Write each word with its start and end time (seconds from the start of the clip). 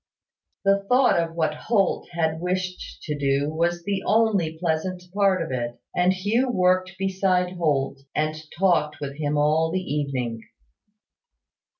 The 0.65 0.81
thought 0.89 1.19
of 1.19 1.35
what 1.35 1.53
Holt 1.53 2.09
had 2.13 2.41
wished 2.41 3.03
to 3.03 3.15
do 3.15 3.51
was 3.51 3.83
the 3.83 4.01
only 4.03 4.57
pleasant 4.57 5.03
part 5.13 5.43
of 5.43 5.51
it; 5.51 5.79
and 5.95 6.11
Hugh 6.11 6.49
worked 6.49 6.95
beside 6.97 7.51
Holt, 7.55 7.99
and 8.15 8.35
talked 8.57 8.99
with 8.99 9.17
him 9.19 9.37
all 9.37 9.69
the 9.71 9.79
evening. 9.79 10.41